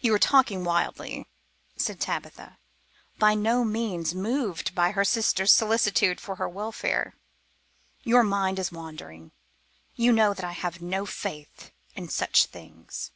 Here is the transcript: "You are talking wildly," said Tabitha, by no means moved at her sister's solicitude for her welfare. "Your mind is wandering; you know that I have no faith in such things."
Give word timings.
"You 0.00 0.12
are 0.12 0.18
talking 0.18 0.64
wildly," 0.64 1.26
said 1.78 1.98
Tabitha, 1.98 2.58
by 3.18 3.32
no 3.34 3.64
means 3.64 4.14
moved 4.14 4.70
at 4.76 4.90
her 4.92 5.02
sister's 5.02 5.50
solicitude 5.50 6.20
for 6.20 6.34
her 6.36 6.46
welfare. 6.46 7.14
"Your 8.02 8.22
mind 8.22 8.58
is 8.58 8.70
wandering; 8.70 9.32
you 9.94 10.12
know 10.12 10.34
that 10.34 10.44
I 10.44 10.52
have 10.52 10.82
no 10.82 11.06
faith 11.06 11.70
in 11.94 12.10
such 12.10 12.44
things." 12.44 13.12